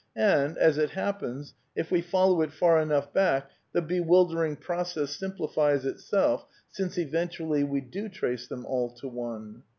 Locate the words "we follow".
1.91-2.41